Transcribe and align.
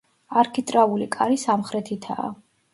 არქიტრავული 0.41 1.09
კარი 1.17 1.39
სამხრეთითაა. 1.45 2.29